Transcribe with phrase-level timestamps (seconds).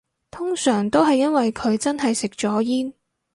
[0.31, 2.91] 通常都係因為佢真係食咗煙